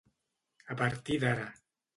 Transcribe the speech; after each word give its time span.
A 0.75 0.79
partir 0.81 1.21
d'ara. 1.25 1.47